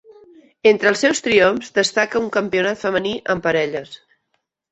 Entre 0.69 0.87
els 0.91 1.03
seus 1.05 1.21
triomfs 1.27 1.69
destaca 1.75 2.21
un 2.23 2.31
Campionat 2.37 2.81
Femení 2.87 3.13
en 3.35 3.47
Parelles. 3.49 3.93